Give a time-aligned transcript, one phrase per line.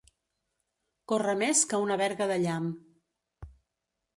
[1.11, 2.73] Córrer més que una verga de llamp.